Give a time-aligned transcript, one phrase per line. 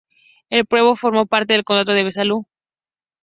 [0.49, 2.47] El pueblo formó parte del condado de Besalú.